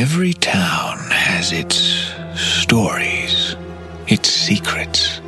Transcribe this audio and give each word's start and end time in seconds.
Every 0.00 0.32
town 0.32 0.96
has 1.10 1.52
its 1.52 1.76
stories, 2.34 3.54
its 4.06 4.30
secrets. 4.30 5.18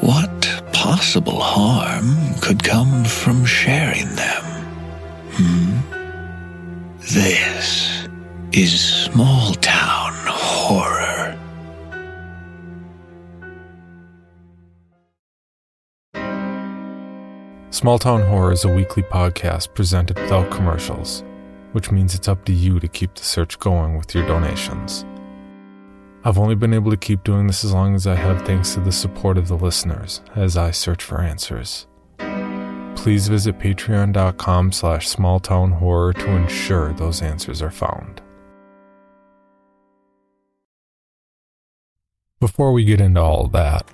What 0.00 0.62
possible 0.72 1.38
harm 1.40 2.16
could 2.40 2.64
come 2.64 3.04
from 3.04 3.44
sharing 3.44 4.08
them? 4.16 4.42
Hmm? 5.34 5.78
This 6.98 8.08
is 8.50 8.72
small 8.82 9.54
town 9.54 10.14
horror. 10.26 11.38
Small 17.70 18.00
Town 18.00 18.22
Horror 18.22 18.50
is 18.50 18.64
a 18.64 18.68
weekly 18.68 19.04
podcast 19.04 19.72
presented 19.74 20.18
without 20.18 20.50
commercials, 20.50 21.22
which 21.72 21.90
means 21.90 22.14
it's 22.14 22.28
up 22.28 22.44
to 22.44 22.52
you 22.52 22.78
to 22.80 22.88
keep 22.88 23.14
the 23.14 23.24
search 23.24 23.58
going 23.58 23.96
with 23.96 24.14
your 24.14 24.26
donations. 24.26 25.04
I've 26.24 26.38
only 26.38 26.54
been 26.54 26.72
able 26.72 26.92
to 26.92 26.96
keep 26.96 27.24
doing 27.24 27.48
this 27.48 27.64
as 27.64 27.72
long 27.72 27.96
as 27.96 28.06
I 28.06 28.14
have 28.14 28.46
thanks 28.46 28.74
to 28.74 28.80
the 28.80 28.92
support 28.92 29.36
of 29.36 29.48
the 29.48 29.56
listeners 29.56 30.22
as 30.36 30.56
I 30.56 30.70
search 30.70 31.02
for 31.02 31.20
answers. 31.20 31.88
Please 32.94 33.26
visit 33.26 33.58
patreon.com 33.58 34.70
slash 34.70 35.08
smalltownhorror 35.08 36.16
to 36.20 36.30
ensure 36.30 36.92
those 36.92 37.22
answers 37.22 37.60
are 37.60 37.72
found. 37.72 38.22
Before 42.38 42.72
we 42.72 42.84
get 42.84 43.00
into 43.00 43.20
all 43.20 43.48
that, 43.48 43.88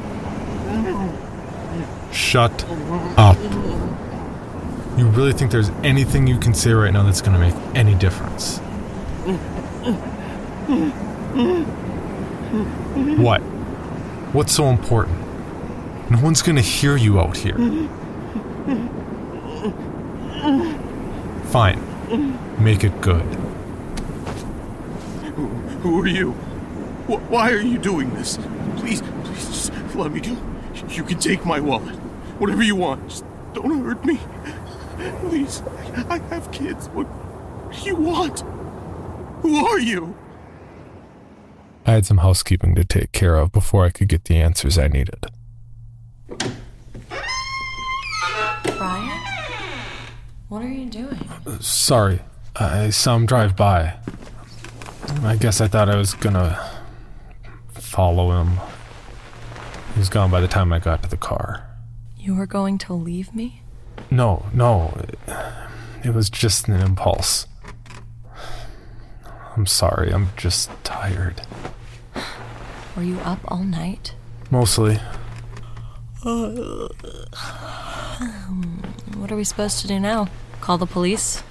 Shut 2.30 2.64
up. 3.18 3.36
You 4.96 5.06
really 5.08 5.32
think 5.32 5.50
there's 5.50 5.70
anything 5.82 6.28
you 6.28 6.38
can 6.38 6.54
say 6.54 6.70
right 6.72 6.92
now 6.92 7.02
that's 7.02 7.20
going 7.20 7.32
to 7.32 7.40
make 7.40 7.54
any 7.76 7.96
difference? 7.96 8.58
What? 13.18 13.40
What's 14.32 14.52
so 14.54 14.66
important? 14.66 15.18
No 16.08 16.20
one's 16.22 16.40
going 16.40 16.54
to 16.54 16.62
hear 16.62 16.96
you 16.96 17.18
out 17.18 17.36
here. 17.36 17.56
Fine. 21.46 21.82
Make 22.62 22.84
it 22.84 23.00
good. 23.00 23.22
Who 25.82 26.00
are 26.00 26.06
you? 26.06 26.30
Wh- 27.08 27.28
Why 27.28 27.50
are 27.50 27.60
you 27.60 27.78
doing 27.78 28.14
this? 28.14 28.38
Please, 28.76 29.02
please, 29.24 29.46
just 29.48 29.72
let 29.96 30.12
me 30.12 30.20
go. 30.20 30.36
You 30.90 31.02
can 31.02 31.18
take 31.18 31.44
my 31.44 31.58
wallet. 31.58 31.99
Whatever 32.40 32.62
you 32.62 32.74
want. 32.74 33.06
Just 33.06 33.24
don't 33.52 33.84
hurt 33.84 34.02
me. 34.02 34.18
Please. 35.20 35.62
I 36.08 36.18
have 36.30 36.50
kids. 36.50 36.88
What 36.88 37.06
do 37.70 37.80
you 37.82 37.96
want? 37.96 38.40
Who 39.42 39.66
are 39.66 39.78
you? 39.78 40.16
I 41.84 41.92
had 41.92 42.06
some 42.06 42.18
housekeeping 42.18 42.74
to 42.76 42.84
take 42.84 43.12
care 43.12 43.36
of 43.36 43.52
before 43.52 43.84
I 43.84 43.90
could 43.90 44.08
get 44.08 44.24
the 44.24 44.36
answers 44.36 44.78
I 44.78 44.88
needed. 44.88 45.26
Ryan? 48.78 49.20
What 50.48 50.62
are 50.62 50.68
you 50.68 50.86
doing? 50.86 51.28
Sorry, 51.60 52.20
I 52.56 52.88
saw 52.88 53.16
him 53.16 53.26
drive 53.26 53.54
by. 53.54 53.98
I 55.22 55.36
guess 55.36 55.60
I 55.60 55.68
thought 55.68 55.90
I 55.90 55.96
was 55.96 56.14
gonna 56.14 56.58
follow 57.74 58.40
him. 58.40 58.58
He 59.92 59.98
was 59.98 60.08
gone 60.08 60.30
by 60.30 60.40
the 60.40 60.48
time 60.48 60.72
I 60.72 60.78
got 60.78 61.02
to 61.02 61.08
the 61.10 61.18
car. 61.18 61.69
You 62.20 62.34
were 62.34 62.46
going 62.46 62.76
to 62.78 62.92
leave 62.92 63.34
me? 63.34 63.62
No, 64.10 64.44
no, 64.52 64.94
it, 66.04 66.14
was 66.14 66.28
just 66.28 66.68
an 66.68 66.74
impulse. 66.74 67.46
I'm 69.56 69.64
sorry, 69.64 70.12
I'm 70.12 70.28
just 70.36 70.70
tired. 70.84 71.40
Were 72.94 73.02
you 73.02 73.18
up 73.20 73.38
all 73.48 73.64
night? 73.64 74.14
Mostly. 74.50 74.98
What 79.16 79.30
are 79.32 79.36
we 79.36 79.44
supposed 79.44 79.80
to 79.80 79.88
do 79.88 79.98
now? 79.98 80.28
Call 80.60 80.76
the 80.76 80.86
police? 80.86 81.42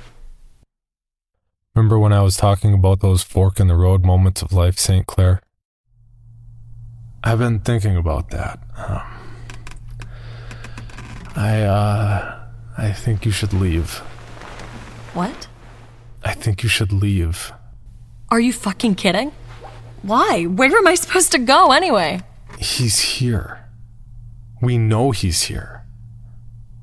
Remember 1.74 1.97
when 1.97 2.13
I 2.13 2.22
was 2.22 2.36
talking 2.36 2.74
about 2.74 3.00
those 3.00 3.24
fork 3.24 3.59
in 3.59 3.68
the 3.68 3.75
road 3.75 4.03
moments 4.03 4.41
of 4.41 4.53
life, 4.53 4.78
St. 4.78 5.07
Clair? 5.07 5.41
I've 7.24 7.40
been 7.40 7.59
thinking 7.59 7.96
about 7.96 8.30
that. 8.31 8.59
Um, 8.75 9.19
I, 11.35 11.62
uh, 11.62 12.40
I 12.78 12.91
think 12.91 13.25
you 13.25 13.31
should 13.31 13.53
leave. 13.53 14.00
What? 15.13 15.47
I 16.23 16.34
think 16.34 16.63
you 16.63 16.69
should 16.69 16.91
leave. 16.91 17.51
Are 18.29 18.40
you 18.40 18.53
fucking 18.53 18.95
kidding? 18.95 19.31
Why? 20.01 20.44
Where 20.44 20.75
am 20.75 20.88
I 20.88 20.95
supposed 20.95 21.31
to 21.31 21.39
go 21.39 21.72
anyway? 21.72 22.22
He's 22.57 23.00
here. 23.00 23.66
We 24.62 24.78
know 24.78 25.12
he's 25.12 25.44
here. 25.44 25.85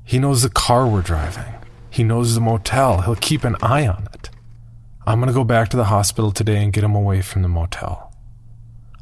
He 0.03 0.19
knows 0.19 0.41
the 0.41 0.49
car 0.49 0.87
we're 0.87 1.01
driving. 1.01 1.53
He 1.89 2.03
knows 2.03 2.35
the 2.35 2.41
motel. 2.41 3.01
He'll 3.01 3.15
keep 3.15 3.43
an 3.43 3.55
eye 3.61 3.87
on 3.87 4.07
it. 4.13 4.29
I'm 5.05 5.19
gonna 5.19 5.33
go 5.33 5.43
back 5.43 5.69
to 5.69 5.77
the 5.77 5.85
hospital 5.85 6.31
today 6.31 6.63
and 6.63 6.73
get 6.73 6.83
him 6.83 6.95
away 6.95 7.21
from 7.21 7.41
the 7.41 7.47
motel. 7.47 8.13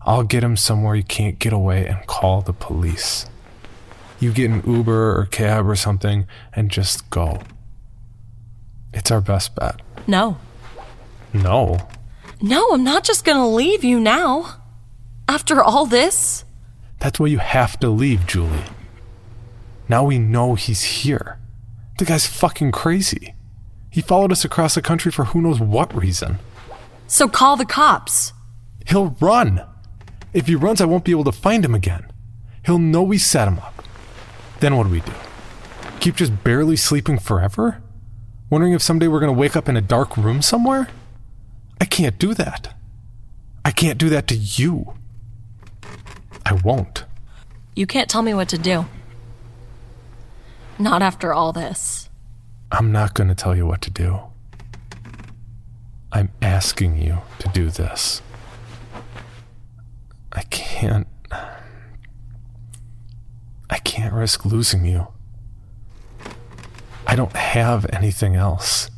I'll 0.01 0.23
get 0.23 0.44
him 0.44 0.55
somewhere 0.55 0.95
he 0.95 1.03
can't 1.03 1.39
get 1.39 1.51
away 1.51 1.88
and 1.88 2.05
call 2.05 2.41
the 2.41 2.53
police. 2.53 3.25
You 4.20 4.31
get 4.31 4.50
an 4.50 4.64
Uber 4.66 5.20
or 5.20 5.26
cab 5.26 5.68
or 5.68 5.76
something 5.76 6.28
and 6.53 6.72
just 6.72 7.09
go. 7.09 7.42
It's 8.94 9.12
our 9.12 9.22
best 9.22 9.56
bet. 9.56 9.81
No. 10.08 10.38
No. 11.34 11.88
No, 12.42 12.70
I'm 12.72 12.84
not 12.84 13.03
just 13.03 13.26
gonna 13.26 13.48
leave 13.48 13.84
you 13.84 14.00
now. 14.00 14.62
After 15.28 15.62
all 15.64 15.86
this? 15.86 16.46
That's 17.00 17.20
why 17.20 17.28
you 17.28 17.40
have 17.40 17.80
to 17.80 17.90
leave, 17.90 18.26
Julie. 18.26 18.64
Now 19.90 20.06
we 20.06 20.18
know 20.18 20.56
he's 20.56 20.84
here. 20.84 21.40
The 21.97 22.06
guy's 22.06 22.26
fucking 22.26 22.72
crazy. 22.72 23.36
He 23.90 24.02
followed 24.02 24.32
us 24.32 24.44
across 24.44 24.76
the 24.76 24.82
country 24.82 25.12
for 25.12 25.26
who 25.26 25.42
knows 25.42 25.59
what 25.59 25.96
reason. 25.96 26.40
So 27.08 27.28
call 27.28 27.56
the 27.56 27.66
cops. 27.66 28.34
He'll 28.88 29.16
run. 29.20 29.64
If 30.34 30.47
he 30.47 30.56
runs, 30.56 30.82
I 30.82 30.86
won't 30.86 31.06
be 31.06 31.12
able 31.12 31.24
to 31.26 31.32
find 31.32 31.64
him 31.64 31.74
again. 31.76 32.12
He'll 32.66 32.80
know 32.80 33.03
we 33.03 33.18
set 33.18 33.47
him 33.47 33.59
up. 33.59 33.75
Then 34.59 34.77
what 34.77 34.83
do 34.85 34.89
we 34.89 35.01
do? 35.01 35.11
Keep 35.99 36.16
just 36.16 36.43
barely 36.43 36.75
sleeping 36.75 37.19
forever? 37.19 37.81
Wondering 38.49 38.73
if 38.73 38.81
someday 38.81 39.07
we're 39.07 39.19
going 39.19 39.33
to 39.33 39.39
wake 39.39 39.55
up 39.55 39.67
in 39.67 39.75
a 39.75 39.81
dark 39.81 40.16
room 40.17 40.41
somewhere? 40.41 40.88
I 41.81 41.85
can't 41.85 42.17
do 42.17 42.33
that. 42.35 42.75
I 43.63 43.71
can't 43.71 43.97
do 43.97 44.09
that 44.09 44.27
to 44.27 44.35
you. 44.35 44.93
I 46.45 46.53
won't. 46.53 47.05
You 47.75 47.88
can't 47.88 48.09
tell 48.09 48.21
me 48.21 48.33
what 48.33 48.49
to 48.49 48.57
do. 48.57 48.85
Not 50.77 51.01
after 51.01 51.33
all 51.33 51.51
this. 51.51 52.09
I'm 52.72 52.91
not 52.91 53.13
going 53.13 53.29
to 53.29 53.35
tell 53.35 53.55
you 53.55 53.66
what 53.66 53.81
to 53.81 53.89
do. 53.89 54.19
I'm 56.11 56.31
asking 56.41 57.01
you 57.01 57.19
to 57.39 57.49
do 57.49 57.69
this. 57.69 58.22
I 60.31 60.43
can't. 60.43 61.07
Can't 63.95 64.13
risk 64.13 64.44
losing 64.44 64.83
you. 64.83 65.07
I 67.07 67.16
don't 67.16 67.33
have 67.33 67.85
anything 67.94 68.35
else. 68.35 68.91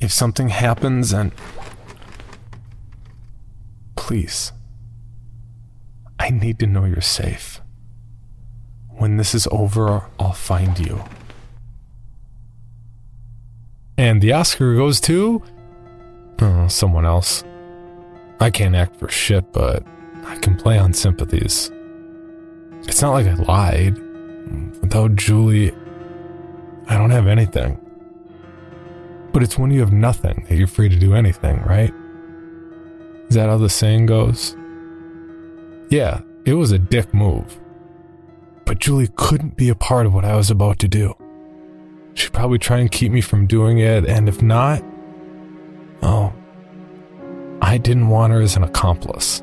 If 0.00 0.10
something 0.10 0.48
happens 0.48 1.12
and. 1.12 1.32
Please. 3.94 4.52
I 6.18 6.30
need 6.30 6.58
to 6.60 6.66
know 6.66 6.86
you're 6.86 7.02
safe. 7.02 7.60
When 8.88 9.18
this 9.18 9.34
is 9.34 9.46
over, 9.50 10.06
I'll 10.18 10.32
find 10.32 10.78
you. 10.78 11.04
And 13.98 14.22
the 14.22 14.32
Oscar 14.32 14.76
goes 14.76 14.98
to. 15.02 15.42
Oh, 16.40 16.68
someone 16.68 17.04
else. 17.04 17.44
I 18.40 18.48
can't 18.48 18.74
act 18.74 18.96
for 18.96 19.10
shit, 19.10 19.52
but 19.52 19.86
I 20.24 20.36
can 20.36 20.56
play 20.56 20.78
on 20.78 20.94
sympathies. 20.94 21.70
It's 22.88 23.02
not 23.02 23.12
like 23.12 23.26
I 23.26 23.34
lied. 23.34 23.98
Without 24.80 25.14
Julie, 25.14 25.72
I 26.88 26.96
don't 26.96 27.10
have 27.10 27.26
anything. 27.26 27.78
But 29.32 29.42
it's 29.42 29.58
when 29.58 29.70
you 29.70 29.80
have 29.80 29.92
nothing 29.92 30.46
that 30.48 30.56
you're 30.56 30.66
free 30.66 30.88
to 30.88 30.98
do 30.98 31.14
anything, 31.14 31.62
right? 31.62 31.92
Is 33.28 33.36
that 33.36 33.50
how 33.50 33.58
the 33.58 33.68
saying 33.68 34.06
goes? 34.06 34.56
Yeah, 35.90 36.22
it 36.44 36.54
was 36.54 36.72
a 36.72 36.78
dick 36.78 37.12
move. 37.12 37.60
But 38.64 38.78
Julie 38.78 39.10
couldn't 39.16 39.56
be 39.56 39.68
a 39.68 39.74
part 39.74 40.06
of 40.06 40.14
what 40.14 40.24
I 40.24 40.34
was 40.34 40.50
about 40.50 40.78
to 40.80 40.88
do. 40.88 41.14
She'd 42.14 42.32
probably 42.32 42.58
try 42.58 42.78
and 42.78 42.90
keep 42.90 43.12
me 43.12 43.20
from 43.20 43.46
doing 43.46 43.78
it, 43.78 44.06
and 44.06 44.28
if 44.28 44.42
not, 44.42 44.82
oh, 46.02 46.32
I 47.60 47.78
didn't 47.78 48.08
want 48.08 48.32
her 48.32 48.40
as 48.40 48.56
an 48.56 48.64
accomplice. 48.64 49.42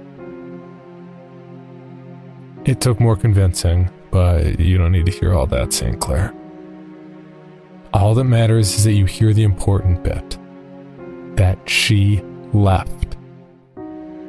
It 2.66 2.82
took 2.82 3.00
more 3.00 3.16
convincing, 3.16 3.90
but 4.10 4.60
you 4.60 4.78
don't 4.78 4.92
need 4.92 5.06
to 5.06 5.12
hear 5.12 5.34
all 5.34 5.46
that, 5.48 5.72
St. 5.72 6.00
Clair. 6.00 6.34
All 7.94 8.16
that 8.16 8.24
matters 8.24 8.74
is 8.76 8.84
that 8.86 8.94
you 8.94 9.06
hear 9.06 9.34
the 9.34 9.44
important 9.44 10.04
bit 10.04 10.38
that 11.38 11.70
she 11.70 12.22
left. 12.54 13.18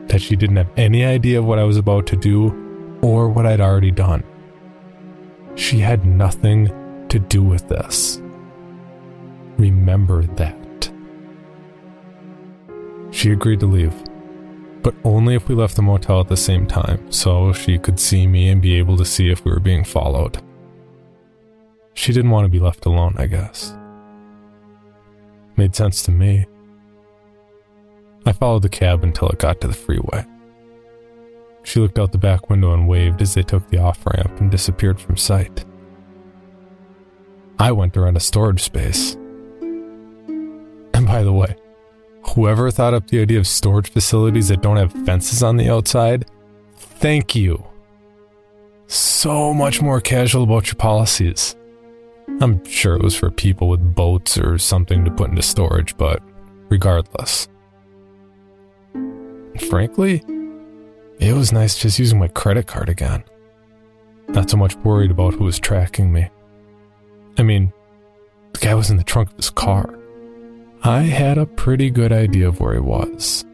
That 0.09 0.21
she 0.21 0.37
didn't 0.37 0.57
have 0.57 0.71
any 0.77 1.05
idea 1.05 1.39
of 1.39 1.47
what 1.47 1.59
I 1.59 1.65
was 1.65 1.79
about 1.79 2.07
to 2.09 2.17
do 2.17 2.99
or 3.03 3.29
what 3.29 3.47
I'd 3.47 3.61
already 3.61 3.91
done. 3.91 4.23
She 5.55 5.79
had 5.79 6.05
nothing 6.05 6.67
to 7.09 7.19
do 7.19 7.43
with 7.43 7.69
this. 7.69 8.21
Remember 9.57 10.23
that. 10.23 10.91
She 13.11 13.31
agreed 13.31 13.61
to 13.61 13.67
leave, 13.67 13.95
but 14.87 14.95
only 15.03 15.35
if 15.35 15.49
we 15.49 15.55
left 15.57 15.75
the 15.75 15.83
motel 15.83 16.21
at 16.21 16.29
the 16.29 16.37
same 16.37 16.65
time 16.65 17.11
so 17.11 17.53
she 17.53 17.77
could 17.77 17.99
see 17.99 18.25
me 18.25 18.51
and 18.51 18.63
be 18.63 18.79
able 18.79 18.97
to 18.97 19.05
see 19.05 19.33
if 19.33 19.45
we 19.45 19.51
were 19.51 19.59
being 19.59 19.83
followed. 19.83 20.41
She 21.95 22.13
didn't 22.13 22.31
want 22.31 22.45
to 22.45 22.49
be 22.49 22.61
left 22.61 22.87
alone, 22.87 23.17
I 23.19 23.27
guess. 23.27 23.77
Made 25.57 25.75
sense 25.75 26.05
to 26.05 26.13
me. 26.13 26.47
I 28.27 28.31
followed 28.31 28.63
the 28.63 28.69
cab 28.69 29.03
until 29.03 29.29
it 29.29 29.41
got 29.41 29.61
to 29.63 29.67
the 29.67 29.75
freeway. 29.75 30.25
She 31.65 31.81
looked 31.81 31.99
out 31.99 32.13
the 32.13 32.19
back 32.19 32.49
window 32.49 32.73
and 32.73 32.87
waved 32.87 33.21
as 33.21 33.35
they 33.35 33.43
took 33.43 33.69
the 33.69 33.79
off 33.79 34.07
ramp 34.07 34.39
and 34.39 34.53
disappeared 34.53 35.01
from 35.01 35.17
sight. 35.17 35.65
I 37.59 37.73
went 37.73 37.97
around 37.97 38.19
a 38.19 38.21
storage 38.21 38.63
space. 38.63 39.15
And 40.95 41.07
by 41.07 41.25
the 41.25 41.33
way, 41.33 41.57
whoever 42.29 42.71
thought 42.71 42.95
up 42.95 43.09
the 43.09 43.21
idea 43.21 43.39
of 43.39 43.47
storage 43.47 43.91
facilities 43.91 44.49
that 44.49 44.63
don't 44.63 44.77
have 44.77 44.93
fences 45.05 45.43
on 45.43 45.57
the 45.57 45.71
outside, 45.71 46.27
thank 46.77 47.35
you. 47.35 47.65
So 48.89 49.53
much 49.53 49.83
more 49.83 50.01
casual 50.01 50.45
about 50.45 50.67
your 50.67 50.77
policies. 50.77 51.57
I'm 52.41 52.65
sure 52.65 52.97
it 52.97 53.03
was 53.03 53.17
for 53.17 53.31
people 53.31 53.69
with 53.69 53.95
boats 53.95 54.37
or 54.39 54.59
something 54.59 55.05
to 55.05 55.11
put 55.11 55.31
into 55.31 55.43
storage, 55.43 55.97
but 55.97 56.23
regardless. 56.69 57.49
Frankly, 59.71 60.23
it 61.19 61.33
was 61.33 61.53
nice 61.53 61.79
just 61.79 61.99
using 61.99 62.19
my 62.19 62.29
credit 62.29 62.67
card 62.67 62.89
again. 62.89 63.25
Not 64.29 64.51
so 64.51 64.57
much 64.57 64.77
worried 64.77 65.11
about 65.11 65.35
who 65.35 65.45
was 65.45 65.59
tracking 65.59 66.13
me. 66.13 66.29
I 67.39 67.43
mean, 67.43 67.73
the 68.53 68.59
guy 68.59 68.75
was 68.75 68.91
in 68.91 68.97
the 68.97 69.05
trunk 69.05 69.31
of 69.31 69.37
his 69.37 69.51
car. 69.51 69.96
I 70.83 71.03
had 71.03 71.39
a 71.39 71.47
pretty 71.47 71.91
good 71.91 72.13
idea 72.13 72.49
of 72.49 72.61
where 72.61 72.75
he 72.75 72.81
was. 72.81 73.45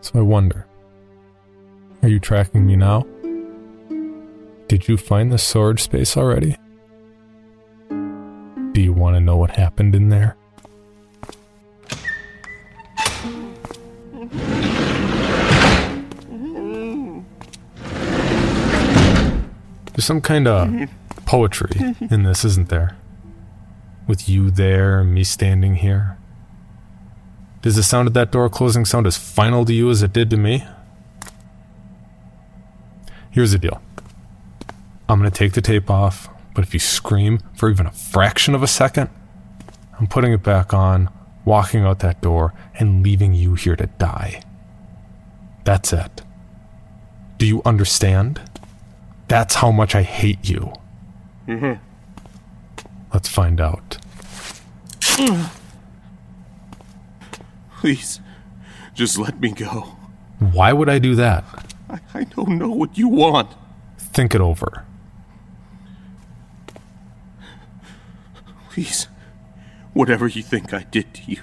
So 0.00 0.18
I 0.18 0.22
wonder 0.22 0.66
are 2.02 2.08
you 2.08 2.20
tracking 2.20 2.64
me 2.64 2.76
now? 2.76 3.04
Did 4.68 4.86
you 4.86 4.96
find 4.96 5.32
the 5.32 5.38
storage 5.38 5.82
space 5.82 6.16
already? 6.16 6.56
Do 7.88 8.80
you 8.80 8.92
want 8.92 9.16
to 9.16 9.20
know 9.20 9.36
what 9.36 9.50
happened 9.50 9.94
in 9.94 10.08
there? 10.08 10.36
There's 19.92 20.04
some 20.04 20.20
kind 20.20 20.46
of 20.46 20.88
poetry 21.26 21.72
in 22.10 22.22
this, 22.22 22.44
isn't 22.44 22.68
there? 22.68 22.96
With 24.08 24.28
you 24.28 24.50
there 24.50 25.00
and 25.00 25.14
me 25.14 25.22
standing 25.22 25.76
here. 25.76 26.18
Does 27.62 27.76
the 27.76 27.82
sound 27.84 28.08
of 28.08 28.14
that 28.14 28.32
door 28.32 28.48
closing 28.48 28.84
sound 28.84 29.06
as 29.06 29.16
final 29.16 29.64
to 29.64 29.72
you 29.72 29.90
as 29.90 30.02
it 30.02 30.12
did 30.12 30.30
to 30.30 30.36
me? 30.36 30.64
Here's 33.30 33.52
the 33.52 33.58
deal 33.58 33.80
I'm 35.08 35.20
going 35.20 35.30
to 35.30 35.36
take 35.38 35.52
the 35.52 35.60
tape 35.60 35.90
off, 35.90 36.28
but 36.54 36.64
if 36.64 36.74
you 36.74 36.80
scream 36.80 37.40
for 37.54 37.70
even 37.70 37.86
a 37.86 37.92
fraction 37.92 38.54
of 38.54 38.62
a 38.62 38.66
second, 38.66 39.10
I'm 40.00 40.06
putting 40.06 40.32
it 40.32 40.42
back 40.42 40.72
on, 40.72 41.10
walking 41.44 41.84
out 41.84 42.00
that 42.00 42.20
door, 42.20 42.54
and 42.74 43.02
leaving 43.02 43.34
you 43.34 43.54
here 43.54 43.76
to 43.76 43.86
die. 43.86 44.42
That's 45.64 45.92
it. 45.92 46.22
Do 47.36 47.46
you 47.46 47.60
understand? 47.64 48.40
That's 49.28 49.56
how 49.56 49.70
much 49.70 49.94
I 49.94 50.02
hate 50.02 50.48
you. 50.48 50.72
Mm-hmm. 51.46 51.82
Let's 53.18 53.28
find 53.28 53.60
out. 53.60 53.98
Please, 57.80 58.20
just 58.94 59.18
let 59.18 59.40
me 59.40 59.50
go. 59.50 59.96
Why 60.38 60.72
would 60.72 60.88
I 60.88 61.00
do 61.00 61.16
that? 61.16 61.44
I, 61.90 61.98
I 62.14 62.22
don't 62.22 62.50
know 62.50 62.68
what 62.68 62.96
you 62.96 63.08
want. 63.08 63.56
Think 63.98 64.36
it 64.36 64.40
over. 64.40 64.84
Please, 68.70 69.08
whatever 69.94 70.28
you 70.28 70.44
think 70.44 70.72
I 70.72 70.84
did 70.84 71.12
to 71.14 71.22
you, 71.26 71.42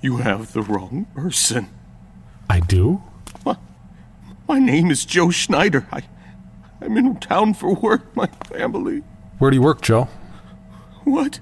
you 0.00 0.16
have 0.16 0.54
the 0.54 0.62
wrong 0.62 1.06
person. 1.14 1.68
I 2.48 2.60
do? 2.60 3.02
My, 3.44 3.58
my 4.48 4.58
name 4.58 4.90
is 4.90 5.04
Joe 5.04 5.28
Schneider. 5.28 5.86
I, 5.92 6.04
I'm 6.80 6.96
in 6.96 7.16
town 7.20 7.52
for 7.52 7.74
work, 7.74 8.16
my 8.16 8.28
family. 8.46 9.02
Where 9.36 9.50
do 9.50 9.56
you 9.58 9.62
work, 9.62 9.82
Joe? 9.82 10.08
What? 11.08 11.40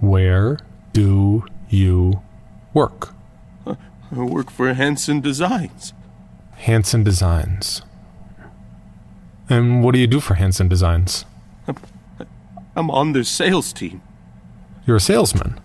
Where 0.00 0.58
do 0.92 1.44
you 1.68 2.22
work? 2.74 3.14
I 3.66 3.76
work 4.10 4.50
for 4.50 4.72
Hanson 4.74 5.20
Designs. 5.20 5.92
Hanson 6.56 7.04
Designs. 7.04 7.82
And 9.48 9.84
what 9.84 9.94
do 9.94 10.00
you 10.00 10.06
do 10.06 10.18
for 10.18 10.34
Hanson 10.34 10.68
Designs? 10.68 11.24
I'm 12.74 12.90
on 12.90 13.12
their 13.12 13.24
sales 13.24 13.72
team. 13.72 14.02
You're 14.86 14.96
a 14.96 15.00
salesman. 15.00 15.60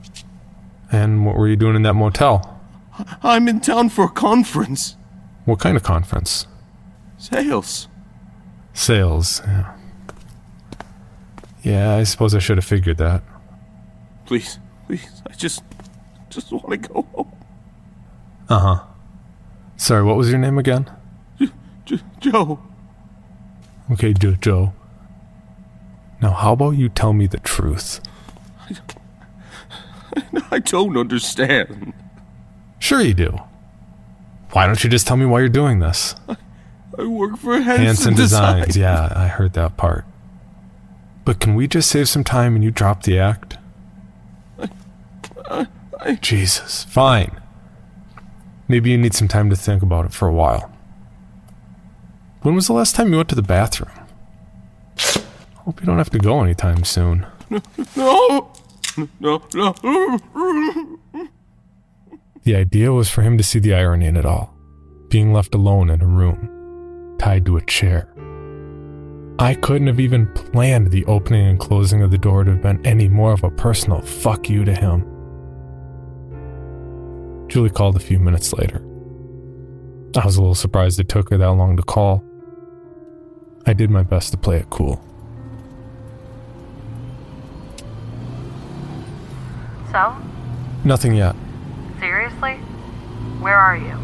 And 0.91 1.25
what 1.25 1.35
were 1.35 1.47
you 1.47 1.55
doing 1.55 1.75
in 1.75 1.81
that 1.83 1.93
motel? 1.95 2.59
I'm 3.23 3.47
in 3.47 3.61
town 3.61 3.89
for 3.89 4.05
a 4.05 4.09
conference. 4.09 4.95
What 5.45 5.59
kind 5.59 5.75
of 5.75 5.83
conference? 5.83 6.45
Sales. 7.17 7.87
Sales, 8.73 9.41
yeah. 9.45 9.75
Yeah, 11.63 11.95
I 11.95 12.03
suppose 12.03 12.35
I 12.35 12.39
should 12.39 12.57
have 12.57 12.65
figured 12.65 12.97
that. 12.97 13.23
Please, 14.25 14.59
please, 14.87 15.21
I 15.29 15.33
just, 15.33 15.63
just 16.29 16.51
want 16.51 16.69
to 16.71 16.77
go 16.77 17.01
home. 17.13 17.31
Uh 18.49 18.59
huh. 18.59 18.83
Sorry, 19.77 20.03
what 20.03 20.15
was 20.17 20.29
your 20.29 20.39
name 20.39 20.57
again? 20.57 20.89
J- 21.85 21.99
Joe, 22.19 22.59
Okay, 23.91 24.13
jo- 24.13 24.35
Joe. 24.35 24.73
Now, 26.21 26.31
how 26.31 26.53
about 26.53 26.71
you 26.71 26.87
tell 26.87 27.11
me 27.11 27.27
the 27.27 27.39
truth? 27.39 27.99
I 30.51 30.59
don't 30.59 30.95
understand. 30.97 31.93
Sure, 32.79 33.01
you 33.01 33.13
do. 33.13 33.37
Why 34.51 34.65
don't 34.67 34.81
you 34.83 34.89
just 34.89 35.07
tell 35.07 35.17
me 35.17 35.25
why 35.25 35.39
you're 35.39 35.49
doing 35.49 35.79
this? 35.79 36.15
I 36.97 37.05
work 37.05 37.37
for 37.37 37.59
Hanson, 37.59 37.85
Hanson 37.85 38.13
Designs. 38.13 38.67
Designs. 38.67 38.77
Yeah, 38.77 39.11
I 39.15 39.27
heard 39.27 39.53
that 39.53 39.75
part. 39.77 40.05
But 41.25 41.39
can 41.39 41.55
we 41.55 41.67
just 41.67 41.89
save 41.89 42.09
some 42.09 42.23
time 42.23 42.55
and 42.55 42.63
you 42.63 42.71
drop 42.71 43.03
the 43.03 43.17
act? 43.19 43.57
I- 45.49 45.67
Jesus, 46.19 46.83
fine. 46.85 47.39
Maybe 48.67 48.91
you 48.91 48.97
need 48.97 49.13
some 49.13 49.27
time 49.29 49.49
to 49.49 49.55
think 49.55 49.81
about 49.81 50.05
it 50.05 50.13
for 50.13 50.27
a 50.27 50.33
while. 50.33 50.69
When 52.41 52.55
was 52.55 52.67
the 52.67 52.73
last 52.73 52.95
time 52.95 53.09
you 53.11 53.17
went 53.17 53.29
to 53.29 53.35
the 53.35 53.41
bathroom? 53.41 53.91
Hope 55.57 55.79
you 55.79 55.85
don't 55.85 55.97
have 55.97 56.09
to 56.09 56.19
go 56.19 56.41
anytime 56.43 56.83
soon. 56.83 57.25
No, 57.95 58.51
no, 59.19 59.41
no. 59.53 59.73
The 62.43 62.55
idea 62.55 62.91
was 62.91 63.09
for 63.09 63.21
him 63.21 63.37
to 63.37 63.43
see 63.43 63.59
the 63.59 63.73
irony 63.73 64.05
in 64.07 64.17
it 64.17 64.25
all 64.25 64.53
being 65.09 65.31
left 65.31 65.53
alone 65.55 65.89
in 65.91 66.01
a 66.01 66.05
room, 66.07 67.15
tied 67.19 67.45
to 67.45 67.55
a 67.55 67.61
chair. 67.61 68.09
I 69.43 69.55
couldn't 69.55 69.87
have 69.87 69.99
even 69.99 70.27
planned 70.27 70.91
the 70.91 71.03
opening 71.03 71.45
and 71.45 71.59
closing 71.59 72.01
of 72.01 72.11
the 72.11 72.17
door 72.17 72.45
to 72.45 72.51
have 72.51 72.61
been 72.61 72.79
any 72.87 73.09
more 73.09 73.33
of 73.33 73.43
a 73.43 73.51
personal 73.51 73.99
fuck 73.99 74.49
you 74.49 74.63
to 74.63 74.73
him. 74.73 75.01
Julie 77.49 77.69
called 77.69 77.97
a 77.97 77.99
few 77.99 78.19
minutes 78.19 78.53
later. 78.53 78.77
I 80.15 80.25
was 80.25 80.37
a 80.37 80.41
little 80.41 80.55
surprised 80.55 80.97
it 81.01 81.09
took 81.09 81.29
her 81.29 81.37
that 81.37 81.51
long 81.51 81.75
to 81.75 81.83
call. 81.83 82.23
I 83.65 83.73
did 83.73 83.89
my 83.89 84.01
best 84.01 84.31
to 84.31 84.37
play 84.37 84.55
it 84.55 84.69
cool. 84.69 85.03
So? 89.91 90.15
Nothing 90.85 91.15
yet. 91.15 91.35
Seriously? 91.99 92.53
Where 93.41 93.57
are 93.57 93.75
you? 93.75 93.99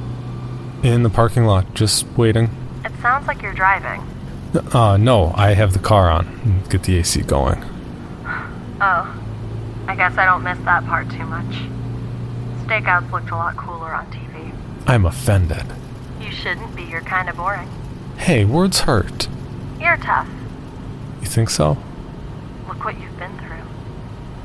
In 0.83 1.03
the 1.03 1.09
parking 1.09 1.45
lot, 1.45 1.75
just 1.75 2.05
waiting. 2.17 2.49
It 2.83 2.91
sounds 3.01 3.25
like 3.25 3.41
you're 3.41 3.53
driving. 3.53 4.05
Uh, 4.53 4.97
no, 4.97 5.31
I 5.35 5.53
have 5.53 5.73
the 5.73 5.79
car 5.79 6.09
on. 6.09 6.63
Get 6.69 6.83
the 6.83 6.97
AC 6.97 7.21
going. 7.21 7.63
Oh. 8.81 9.15
I 9.87 9.95
guess 9.95 10.17
I 10.17 10.25
don't 10.25 10.43
miss 10.43 10.57
that 10.65 10.85
part 10.85 11.09
too 11.09 11.25
much. 11.25 11.55
Stakeouts 12.65 13.11
looked 13.11 13.31
a 13.31 13.35
lot 13.35 13.57
cooler 13.57 13.93
on 13.93 14.05
TV. 14.11 14.53
I'm 14.87 15.05
offended. 15.05 15.63
You 16.21 16.31
shouldn't 16.31 16.75
be, 16.75 16.83
you're 16.83 17.01
kinda 17.01 17.33
boring. 17.33 17.67
Hey, 18.17 18.45
words 18.45 18.81
hurt. 18.81 19.27
You're 19.79 19.97
tough. 19.97 20.27
You 21.21 21.27
think 21.27 21.49
so? 21.49 21.77
Look 22.67 22.85
what 22.85 22.99
you've 22.99 23.17
been 23.17 23.35
through. 23.39 23.63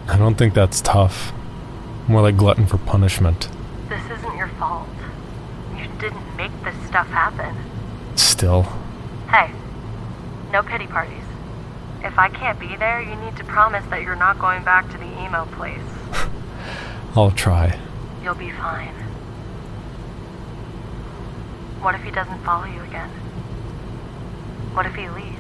I 0.08 0.16
don't 0.16 0.37
think 0.37 0.54
that's 0.54 0.80
tough. 0.80 1.32
More 2.08 2.23
like 2.23 2.37
glutton 2.37 2.66
for 2.66 2.78
punishment. 2.78 3.49
This 3.88 4.02
isn't 4.18 4.37
your 4.37 4.49
fault. 4.58 4.88
You 5.76 5.87
didn't 5.99 6.37
make 6.37 6.52
this 6.64 6.75
stuff 6.87 7.08
happen. 7.08 7.54
Still, 8.16 8.66
Hey, 9.28 9.50
no 10.54 10.62
pity 10.62 10.87
parties. 10.87 11.25
If 12.04 12.16
I 12.16 12.28
can't 12.28 12.61
be 12.61 12.76
there, 12.76 13.02
you 13.02 13.16
need 13.16 13.37
to 13.38 13.44
promise 13.44 13.84
that 13.90 14.02
you're 14.02 14.14
not 14.14 14.38
going 14.38 14.62
back 14.62 14.88
to 14.92 14.96
the 14.96 15.25
emo 15.25 15.46
place. 15.46 15.80
I'll 17.16 17.32
try. 17.32 17.76
You'll 18.23 18.37
be 18.37 18.52
fine. 18.52 18.94
What 21.82 21.96
if 21.96 22.04
he 22.04 22.12
doesn't 22.12 22.38
follow 22.44 22.66
you 22.66 22.80
again? 22.82 23.11
What 24.75 24.87
if 24.87 24.94
he 24.94 25.08
leaves? 25.08 25.34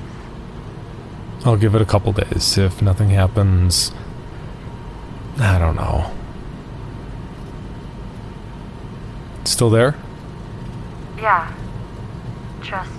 I'll 1.44 1.56
give 1.56 1.76
it 1.76 1.80
a 1.80 1.86
couple 1.86 2.12
days. 2.12 2.58
If 2.58 2.82
nothing 2.82 3.10
happens, 3.10 3.92
I 5.38 5.60
don't 5.60 5.76
know. 5.76 6.12
Still 9.44 9.70
there? 9.70 9.94
Yeah. 11.16 11.54
Just. 12.62 12.90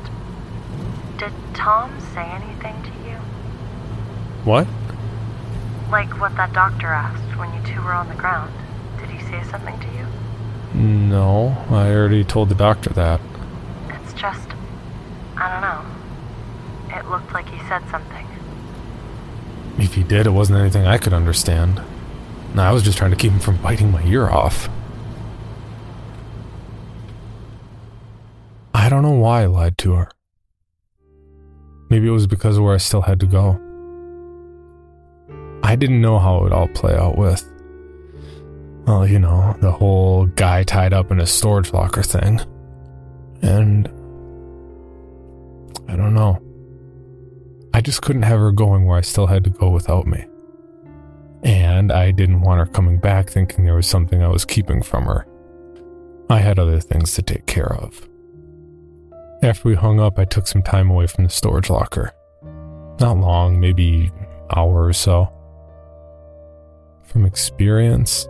Did 1.17 1.31
Tom 1.53 1.97
say 2.13 2.23
anything 2.23 2.75
to 2.83 3.09
you? 3.09 3.15
What? 4.43 4.67
Like 5.89 6.19
what 6.19 6.35
that 6.35 6.51
doctor 6.53 6.87
asked 6.87 7.37
when 7.37 7.53
you 7.53 7.61
two 7.65 7.81
were 7.81 7.93
on 7.93 8.09
the 8.09 8.15
ground. 8.15 8.53
Did 8.99 9.09
he 9.09 9.19
say 9.29 9.41
something 9.49 9.79
to 9.79 9.87
you? 9.87 10.05
No, 10.79 11.55
I 11.69 11.89
already 11.93 12.23
told 12.23 12.49
the 12.49 12.55
doctor 12.55 12.89
that. 12.91 13.21
It's 13.89 14.13
just. 14.13 14.49
I 15.37 15.51
don't 15.51 15.61
know. 15.61 16.97
It 16.97 17.09
looked 17.09 17.33
like 17.33 17.47
he 17.47 17.59
said 17.67 17.81
something. 17.89 18.27
If 19.77 19.93
he 19.93 20.03
did, 20.03 20.27
it 20.27 20.31
wasn't 20.31 20.59
anything 20.59 20.85
I 20.85 20.97
could 20.97 21.13
understand. 21.13 21.81
No, 22.53 22.63
I 22.63 22.71
was 22.71 22.83
just 22.83 22.97
trying 22.97 23.11
to 23.11 23.17
keep 23.17 23.31
him 23.31 23.39
from 23.39 23.57
biting 23.61 23.91
my 23.91 24.03
ear 24.05 24.27
off. 24.27 24.69
I 28.73 28.89
don't 28.89 29.01
know 29.01 29.11
why 29.11 29.43
I 29.43 29.45
lied 29.45 29.77
to 29.79 29.93
her. 29.93 30.09
Maybe 31.95 32.09
it 32.09 32.11
was 32.11 32.27
because 32.27 32.57
of 32.57 32.63
where 32.65 32.73
I 32.73 32.77
still 32.77 33.03
had 33.03 33.21
to 33.21 33.25
go. 33.25 33.57
I 35.63 35.77
didn't 35.77 36.01
know 36.01 36.19
how 36.19 36.39
it 36.39 36.43
would 36.43 36.51
all 36.51 36.67
play 36.67 36.93
out 36.93 37.17
with. 37.17 37.41
Well, 38.85 39.07
you 39.07 39.17
know, 39.17 39.55
the 39.61 39.71
whole 39.71 40.25
guy 40.25 40.63
tied 40.63 40.91
up 40.91 41.09
in 41.09 41.21
a 41.21 41.25
storage 41.25 41.71
locker 41.71 42.03
thing. 42.03 42.41
And. 43.41 43.87
I 45.87 45.95
don't 45.95 46.13
know. 46.13 46.41
I 47.73 47.79
just 47.79 48.01
couldn't 48.01 48.23
have 48.23 48.39
her 48.41 48.51
going 48.51 48.85
where 48.85 48.97
I 48.97 49.01
still 49.01 49.27
had 49.27 49.45
to 49.45 49.49
go 49.49 49.69
without 49.69 50.05
me. 50.05 50.25
And 51.43 51.93
I 51.93 52.11
didn't 52.11 52.41
want 52.41 52.59
her 52.59 52.65
coming 52.65 52.97
back 52.97 53.29
thinking 53.29 53.63
there 53.63 53.75
was 53.75 53.87
something 53.87 54.21
I 54.21 54.27
was 54.27 54.43
keeping 54.43 54.83
from 54.83 55.05
her. 55.05 55.25
I 56.29 56.39
had 56.39 56.59
other 56.59 56.81
things 56.81 57.13
to 57.13 57.21
take 57.21 57.45
care 57.45 57.73
of. 57.73 58.09
After 59.45 59.69
we 59.69 59.75
hung 59.75 59.99
up, 59.99 60.17
I 60.17 60.25
took 60.25 60.47
some 60.47 60.63
time 60.63 60.89
away 60.89 61.05
from 61.05 61.25
the 61.25 61.29
storage 61.29 61.69
locker. 61.69 62.11
Not 62.99 63.17
long, 63.17 63.59
maybe 63.59 64.11
hour 64.49 64.87
or 64.87 64.91
so. 64.91 65.31
From 67.03 67.27
experience, 67.27 68.27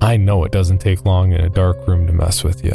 I 0.00 0.16
know 0.16 0.42
it 0.44 0.50
doesn't 0.50 0.78
take 0.78 1.04
long 1.04 1.32
in 1.32 1.42
a 1.42 1.50
dark 1.50 1.86
room 1.86 2.06
to 2.06 2.14
mess 2.14 2.42
with 2.42 2.64
you. 2.64 2.72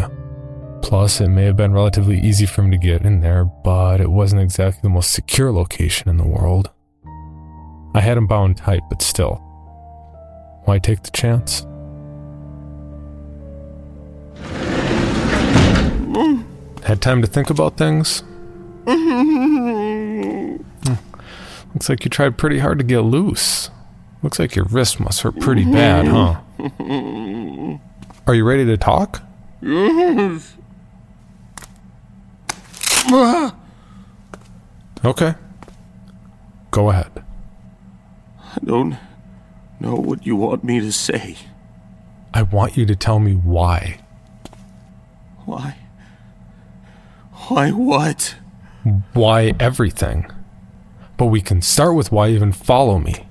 Plus, 0.83 1.19
it 1.19 1.29
may 1.29 1.45
have 1.45 1.57
been 1.57 1.73
relatively 1.73 2.19
easy 2.19 2.45
for 2.45 2.61
him 2.61 2.69
to 2.69 2.77
get 2.77 3.01
in 3.01 3.21
there, 3.21 3.45
but 3.45 4.01
it 4.01 4.11
wasn't 4.11 4.43
exactly 4.43 4.81
the 4.83 4.89
most 4.89 5.11
secure 5.11 5.51
location 5.51 6.09
in 6.09 6.17
the 6.17 6.27
world. 6.27 6.69
I 7.95 8.01
had 8.01 8.19
him 8.19 8.27
bound 8.27 8.57
tight, 8.57 8.83
but 8.87 9.01
still. 9.01 9.41
Why 10.65 10.77
take 10.77 11.01
the 11.01 11.09
chance? 11.09 11.63
Mm. 16.13 16.46
Had 16.87 17.01
time 17.01 17.21
to 17.21 17.27
think 17.27 17.49
about 17.49 17.75
things? 17.75 18.23
Hmm. 18.87 20.55
Looks 21.73 21.89
like 21.89 22.05
you 22.05 22.09
tried 22.09 22.37
pretty 22.37 22.59
hard 22.59 22.77
to 22.77 22.85
get 22.85 22.99
loose. 22.99 23.69
Looks 24.23 24.39
like 24.39 24.55
your 24.55 24.63
wrist 24.63 24.97
must 24.97 25.19
hurt 25.19 25.37
pretty 25.37 25.65
bad, 25.65 26.07
huh? 26.07 26.39
Are 28.27 28.33
you 28.33 28.45
ready 28.45 28.63
to 28.63 28.77
talk? 28.77 29.21
Okay. 35.05 35.35
Go 36.71 36.89
ahead. 36.89 37.23
I 38.39 38.57
don't 38.63 38.97
know 39.81 39.95
what 39.95 40.25
you 40.25 40.37
want 40.37 40.63
me 40.63 40.79
to 40.79 40.91
say. 40.93 41.35
I 42.33 42.43
want 42.43 42.75
you 42.77 42.85
to 42.85 42.95
tell 42.95 43.19
me 43.19 43.33
why. 43.33 43.99
Why? 45.45 45.75
Why 47.47 47.71
what? 47.71 48.35
Why 49.13 49.53
everything. 49.59 50.29
But 51.17 51.27
we 51.27 51.41
can 51.41 51.61
start 51.61 51.95
with 51.95 52.11
why 52.11 52.29
even 52.29 52.51
follow 52.51 52.99
me. 52.99 53.27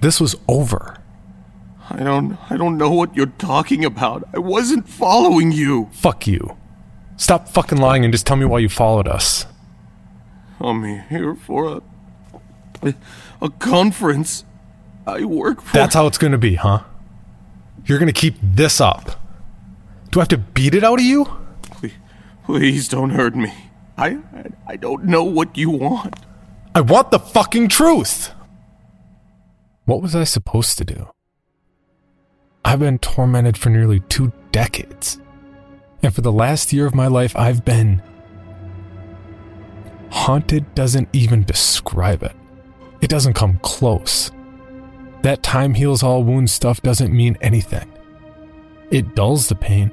This 0.00 0.20
was 0.20 0.36
over. 0.46 0.96
I 1.90 2.02
don't 2.04 2.38
I 2.50 2.56
don't 2.56 2.78
know 2.78 2.90
what 2.90 3.16
you're 3.16 3.26
talking 3.26 3.84
about. 3.84 4.22
I 4.32 4.38
wasn't 4.38 4.88
following 4.88 5.50
you. 5.50 5.88
Fuck 5.92 6.26
you. 6.26 6.56
Stop 7.16 7.48
fucking 7.48 7.78
lying 7.78 8.04
and 8.04 8.14
just 8.14 8.26
tell 8.26 8.36
me 8.36 8.44
why 8.44 8.60
you 8.60 8.68
followed 8.68 9.08
us. 9.08 9.46
I'm 10.60 10.84
here 11.08 11.34
for 11.34 11.82
a 12.82 12.94
a 13.42 13.50
conference. 13.50 14.44
I 15.06 15.24
work 15.24 15.62
for 15.62 15.72
That's 15.72 15.94
how 15.94 16.06
it's 16.06 16.18
gonna 16.18 16.38
be, 16.38 16.54
huh? 16.54 16.84
You're 17.84 17.98
gonna 17.98 18.12
keep 18.12 18.36
this 18.42 18.80
up. 18.80 19.20
Do 20.10 20.20
I 20.20 20.22
have 20.22 20.28
to 20.28 20.38
beat 20.38 20.74
it 20.74 20.84
out 20.84 21.00
of 21.00 21.04
you? 21.04 21.47
Please, 22.48 22.88
don't 22.88 23.10
hurt 23.10 23.36
me. 23.36 23.52
I 23.98 24.20
I 24.66 24.76
don't 24.76 25.04
know 25.04 25.22
what 25.22 25.58
you 25.58 25.68
want. 25.68 26.16
I 26.74 26.80
want 26.80 27.10
the 27.10 27.18
fucking 27.18 27.68
truth! 27.68 28.32
What 29.84 30.00
was 30.00 30.16
I 30.16 30.24
supposed 30.24 30.78
to 30.78 30.84
do? 30.86 31.10
I've 32.64 32.78
been 32.78 33.00
tormented 33.00 33.58
for 33.58 33.68
nearly 33.68 34.00
two 34.00 34.32
decades. 34.50 35.20
And 36.02 36.14
for 36.14 36.22
the 36.22 36.32
last 36.32 36.72
year 36.72 36.86
of 36.86 36.94
my 36.94 37.06
life, 37.06 37.36
I've 37.36 37.66
been. 37.66 38.00
Haunted 40.10 40.74
doesn't 40.74 41.10
even 41.12 41.44
describe 41.44 42.22
it. 42.22 42.34
It 43.02 43.10
doesn't 43.10 43.34
come 43.34 43.58
close. 43.60 44.30
That 45.20 45.42
time 45.42 45.74
heals 45.74 46.02
all 46.02 46.24
wounds 46.24 46.52
stuff 46.52 46.80
doesn't 46.80 47.12
mean 47.12 47.36
anything. 47.42 47.92
It 48.90 49.14
dulls 49.14 49.50
the 49.50 49.54
pain. 49.54 49.92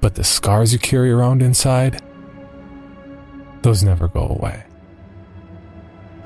But 0.00 0.14
the 0.14 0.24
scars 0.24 0.72
you 0.72 0.78
carry 0.78 1.10
around 1.10 1.42
inside, 1.42 2.02
those 3.62 3.82
never 3.82 4.08
go 4.08 4.28
away. 4.28 4.64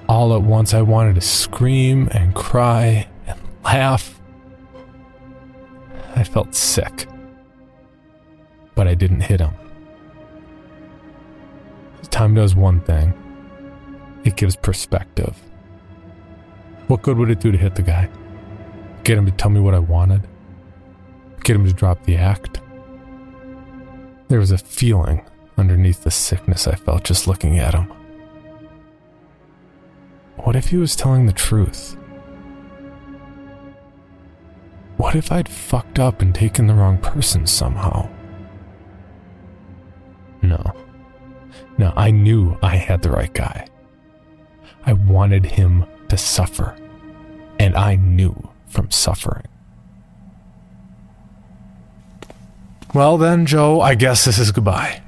All 0.08 0.34
at 0.34 0.42
once, 0.42 0.74
I 0.74 0.82
wanted 0.82 1.14
to 1.14 1.20
scream 1.20 2.08
and 2.12 2.34
cry 2.34 3.08
and 3.26 3.40
laugh. 3.64 4.20
I 6.14 6.24
felt 6.24 6.54
sick. 6.54 7.06
But 8.74 8.88
I 8.88 8.94
didn't 8.94 9.20
hit 9.20 9.40
him. 9.40 9.52
Time 12.10 12.34
does 12.34 12.54
one 12.54 12.80
thing 12.82 13.14
it 14.24 14.36
gives 14.36 14.54
perspective. 14.54 15.34
What 16.86 17.02
good 17.02 17.16
would 17.16 17.30
it 17.30 17.40
do 17.40 17.50
to 17.50 17.58
hit 17.58 17.74
the 17.74 17.82
guy? 17.82 18.08
Get 19.02 19.16
him 19.16 19.24
to 19.26 19.32
tell 19.32 19.50
me 19.50 19.60
what 19.60 19.74
I 19.74 19.78
wanted? 19.78 20.28
Get 21.42 21.56
him 21.56 21.66
to 21.66 21.72
drop 21.72 22.04
the 22.04 22.16
act? 22.16 22.61
There 24.32 24.40
was 24.40 24.50
a 24.50 24.56
feeling 24.56 25.20
underneath 25.58 26.04
the 26.04 26.10
sickness 26.10 26.66
I 26.66 26.74
felt 26.74 27.04
just 27.04 27.26
looking 27.26 27.58
at 27.58 27.74
him. 27.74 27.92
What 30.38 30.56
if 30.56 30.68
he 30.68 30.78
was 30.78 30.96
telling 30.96 31.26
the 31.26 31.34
truth? 31.34 31.98
What 34.96 35.16
if 35.16 35.30
I'd 35.30 35.50
fucked 35.50 35.98
up 35.98 36.22
and 36.22 36.34
taken 36.34 36.66
the 36.66 36.72
wrong 36.72 36.96
person 36.96 37.46
somehow? 37.46 38.08
No. 40.40 40.62
No, 41.76 41.92
I 41.94 42.10
knew 42.10 42.56
I 42.62 42.76
had 42.76 43.02
the 43.02 43.10
right 43.10 43.34
guy. 43.34 43.66
I 44.86 44.94
wanted 44.94 45.44
him 45.44 45.84
to 46.08 46.16
suffer. 46.16 46.74
And 47.58 47.76
I 47.76 47.96
knew 47.96 48.48
from 48.64 48.90
suffering. 48.90 49.51
Well, 52.94 53.16
then, 53.16 53.46
Joe, 53.46 53.80
I 53.80 53.94
guess 53.94 54.24
this 54.24 54.38
is 54.38 54.52
goodbye. 54.52 55.02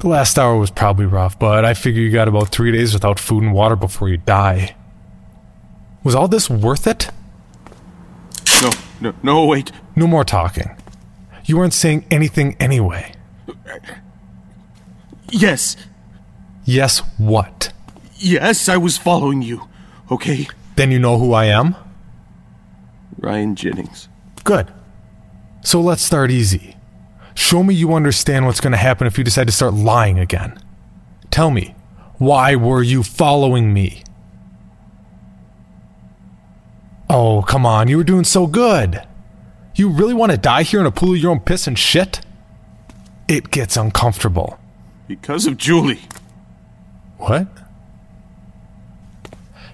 The 0.00 0.08
last 0.08 0.38
hour 0.38 0.56
was 0.56 0.70
probably 0.70 1.06
rough, 1.06 1.38
but 1.38 1.64
I 1.64 1.74
figure 1.74 2.02
you 2.02 2.10
got 2.10 2.28
about 2.28 2.50
three 2.50 2.70
days 2.70 2.92
without 2.92 3.18
food 3.18 3.42
and 3.42 3.52
water 3.52 3.74
before 3.74 4.08
you 4.08 4.18
die. 4.18 4.76
Was 6.04 6.14
all 6.14 6.28
this 6.28 6.50
worth 6.50 6.86
it? 6.86 7.10
No, 8.62 8.70
no, 9.00 9.14
no, 9.22 9.46
wait. 9.46 9.72
No 9.96 10.06
more 10.06 10.24
talking. 10.24 10.70
You 11.46 11.56
weren't 11.56 11.72
saying 11.72 12.04
anything 12.10 12.56
anyway. 12.60 13.14
Yes. 15.30 15.76
Yes, 16.64 16.98
what? 17.18 17.72
Yes, 18.16 18.68
I 18.68 18.76
was 18.76 18.96
following 18.96 19.42
you. 19.42 19.68
Okay? 20.10 20.46
Then 20.76 20.90
you 20.90 20.98
know 20.98 21.18
who 21.18 21.32
I 21.32 21.46
am? 21.46 21.74
Ryan 23.18 23.56
Jennings. 23.56 24.08
Good. 24.44 24.70
So 25.64 25.80
let's 25.80 26.02
start 26.02 26.30
easy. 26.30 26.76
Show 27.34 27.64
me 27.64 27.74
you 27.74 27.94
understand 27.94 28.46
what's 28.46 28.60
going 28.60 28.72
to 28.72 28.76
happen 28.76 29.06
if 29.06 29.18
you 29.18 29.24
decide 29.24 29.46
to 29.48 29.52
start 29.52 29.74
lying 29.74 30.18
again. 30.18 30.62
Tell 31.30 31.50
me, 31.50 31.74
why 32.18 32.54
were 32.54 32.82
you 32.82 33.02
following 33.02 33.72
me? 33.72 34.04
Oh, 37.10 37.42
come 37.42 37.66
on, 37.66 37.88
you 37.88 37.96
were 37.96 38.04
doing 38.04 38.24
so 38.24 38.46
good. 38.46 39.02
You 39.74 39.88
really 39.88 40.14
want 40.14 40.32
to 40.32 40.38
die 40.38 40.62
here 40.62 40.80
in 40.80 40.86
a 40.86 40.92
pool 40.92 41.12
of 41.12 41.18
your 41.18 41.32
own 41.32 41.40
piss 41.40 41.66
and 41.66 41.78
shit? 41.78 42.20
It 43.26 43.50
gets 43.50 43.76
uncomfortable. 43.76 44.58
Because 45.08 45.46
of 45.46 45.56
Julie. 45.56 46.02
What? 47.18 47.48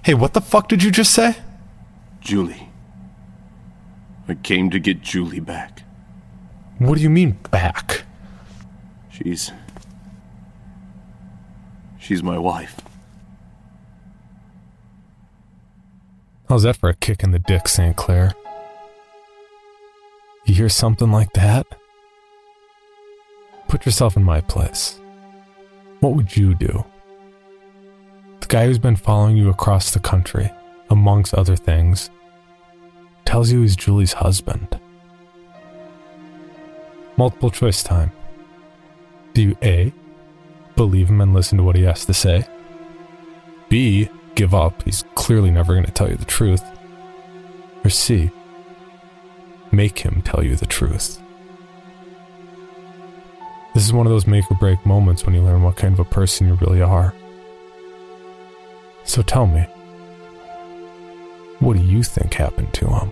Hey, 0.03 0.13
what 0.13 0.33
the 0.33 0.41
fuck 0.41 0.67
did 0.67 0.81
you 0.81 0.89
just 0.89 1.13
say? 1.13 1.35
Julie. 2.21 2.69
I 4.27 4.35
came 4.35 4.69
to 4.69 4.79
get 4.79 5.01
Julie 5.01 5.39
back. 5.39 5.70
What 6.81 6.95
do 6.97 7.03
you 7.03 7.11
mean, 7.11 7.37
back? 7.51 8.05
She's. 9.11 9.51
She's 11.99 12.23
my 12.23 12.39
wife. 12.39 12.81
How's 16.49 16.63
that 16.63 16.77
for 16.77 16.89
a 16.89 16.95
kick 16.95 17.21
in 17.23 17.29
the 17.29 17.37
dick, 17.37 17.67
St. 17.67 17.95
Clair? 17.95 18.33
You 20.45 20.55
hear 20.55 20.69
something 20.69 21.11
like 21.11 21.31
that? 21.33 21.67
Put 23.67 23.85
yourself 23.85 24.17
in 24.17 24.23
my 24.23 24.41
place. 24.41 24.99
What 25.99 26.15
would 26.15 26.35
you 26.35 26.55
do? 26.55 26.83
The 28.39 28.47
guy 28.47 28.65
who's 28.65 28.79
been 28.79 28.95
following 28.95 29.37
you 29.37 29.51
across 29.51 29.91
the 29.91 29.99
country, 29.99 30.51
amongst 30.89 31.35
other 31.35 31.55
things, 31.55 32.09
tells 33.23 33.51
you 33.51 33.61
he's 33.61 33.75
Julie's 33.75 34.13
husband. 34.13 34.79
Multiple 37.21 37.51
choice 37.51 37.83
time. 37.83 38.11
Do 39.35 39.43
you 39.43 39.57
A. 39.61 39.93
Believe 40.75 41.07
him 41.07 41.21
and 41.21 41.35
listen 41.35 41.59
to 41.59 41.63
what 41.63 41.75
he 41.75 41.83
has 41.83 42.03
to 42.05 42.15
say? 42.15 42.47
B. 43.69 44.09
Give 44.33 44.55
up, 44.55 44.81
he's 44.81 45.03
clearly 45.13 45.51
never 45.51 45.73
going 45.73 45.85
to 45.85 45.91
tell 45.91 46.09
you 46.09 46.15
the 46.15 46.25
truth. 46.25 46.63
Or 47.85 47.91
C. 47.91 48.31
Make 49.71 49.99
him 49.99 50.23
tell 50.23 50.43
you 50.43 50.55
the 50.55 50.65
truth. 50.65 51.21
This 53.75 53.85
is 53.85 53.93
one 53.93 54.07
of 54.07 54.11
those 54.11 54.25
make 54.25 54.49
or 54.49 54.57
break 54.57 54.83
moments 54.83 55.23
when 55.23 55.35
you 55.35 55.43
learn 55.43 55.61
what 55.61 55.75
kind 55.75 55.93
of 55.93 55.99
a 55.99 56.05
person 56.05 56.47
you 56.47 56.55
really 56.55 56.81
are. 56.81 57.13
So 59.03 59.21
tell 59.21 59.45
me, 59.45 59.67
what 61.59 61.77
do 61.77 61.83
you 61.83 62.01
think 62.01 62.33
happened 62.33 62.73
to 62.73 62.87
him? 62.87 63.11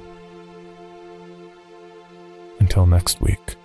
Until 2.60 2.88
next 2.88 3.22
week. 3.22 3.56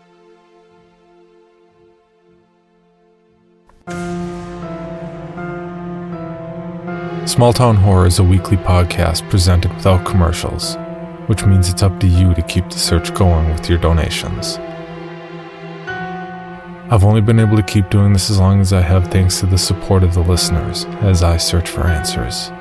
Small 7.27 7.53
Town 7.53 7.77
Horror 7.77 8.07
is 8.07 8.19
a 8.19 8.25
weekly 8.25 8.57
podcast 8.57 9.29
presented 9.29 9.75
without 9.75 10.07
commercials, 10.07 10.77
which 11.27 11.45
means 11.45 11.69
it's 11.69 11.83
up 11.83 12.01
to 12.01 12.07
you 12.07 12.33
to 12.35 12.43
keep 12.43 12.71
the 12.71 12.79
search 12.79 13.13
going 13.15 13.51
with 13.51 13.69
your 13.69 13.79
donations. 13.79 14.59
I've 16.91 17.05
only 17.05 17.21
been 17.21 17.41
able 17.41 17.57
to 17.57 17.63
keep 17.63 17.91
doing 17.91 18.13
this 18.13 18.31
as 18.31 18.39
long 18.39 18.61
as 18.61 18.73
I 18.73 18.81
have 18.81 19.09
thanks 19.09 19.41
to 19.41 19.47
the 19.47 19.59
support 19.59 20.03
of 20.03 20.15
the 20.15 20.23
listeners 20.23 20.85
as 21.03 21.23
I 21.23 21.37
search 21.37 21.69
for 21.69 21.87
answers. 21.87 22.53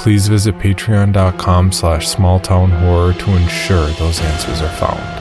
Please 0.00 0.28
visit 0.28 0.56
patreon.com 0.58 1.72
slash 1.72 2.08
smalltownhorror 2.08 3.18
to 3.18 3.30
ensure 3.36 3.86
those 3.90 4.20
answers 4.20 4.62
are 4.62 4.76
found. 4.76 5.17